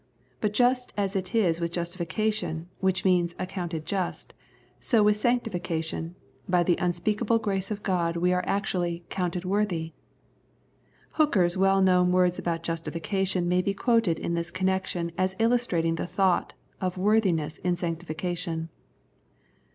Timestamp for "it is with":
1.15-1.71